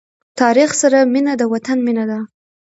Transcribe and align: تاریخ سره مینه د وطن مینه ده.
تاریخ 0.41 0.69
سره 0.81 0.99
مینه 1.13 1.33
د 1.37 1.41
وطن 1.53 1.77
مینه 1.87 2.05
ده. 2.11 2.19